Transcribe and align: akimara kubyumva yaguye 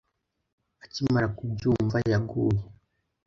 akimara 0.85 1.27
kubyumva 1.37 1.97
yaguye 2.11 2.61